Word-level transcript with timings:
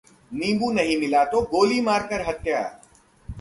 नींबू 0.31 0.71
नहीं 0.71 0.97
मिला 0.99 1.23
तो 1.25 1.41
गोली 1.51 1.79
मार 1.81 2.05
कर 2.07 2.21
हत्या 2.27 2.61